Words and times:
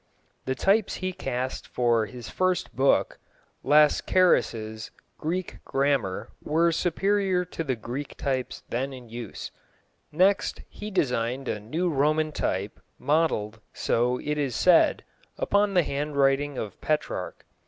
The 0.45 0.55
types 0.55 0.95
he 0.95 1.13
cast 1.13 1.67
for 1.67 2.07
his 2.07 2.27
first 2.27 2.75
book, 2.75 3.19
Lascaris' 3.63 4.89
Greek 5.19 5.63
Grammar, 5.63 6.31
were 6.43 6.71
superior 6.71 7.45
to 7.45 7.63
the 7.63 7.75
Greek 7.75 8.17
types 8.17 8.63
then 8.69 8.93
in 8.93 9.09
use. 9.09 9.51
Next 10.11 10.63
he 10.69 10.89
designed 10.89 11.47
a 11.47 11.59
new 11.59 11.87
Roman 11.87 12.31
type, 12.31 12.79
modelled, 12.97 13.59
so 13.73 14.17
it 14.19 14.39
is 14.39 14.55
said, 14.55 15.03
upon 15.37 15.75
the 15.75 15.83
handwriting 15.83 16.57
of 16.57 16.81
Petrarch. 16.81 17.45